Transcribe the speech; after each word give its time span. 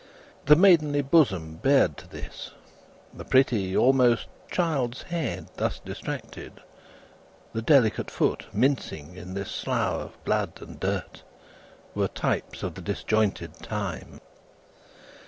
The 0.47 0.55
maidenly 0.55 1.03
bosom 1.03 1.57
bared 1.57 1.95
to 1.97 2.07
this, 2.07 2.49
the 3.13 3.23
pretty 3.23 3.77
almost 3.77 4.27
child's 4.49 5.03
head 5.03 5.49
thus 5.57 5.77
distracted, 5.77 6.53
the 7.53 7.61
delicate 7.61 8.09
foot 8.09 8.47
mincing 8.51 9.15
in 9.15 9.35
this 9.35 9.51
slough 9.51 10.01
of 10.15 10.23
blood 10.23 10.53
and 10.59 10.79
dirt, 10.79 11.21
were 11.93 12.07
types 12.07 12.63
of 12.63 12.73
the 12.73 12.81
disjointed 12.81 13.53
time. 13.59 14.21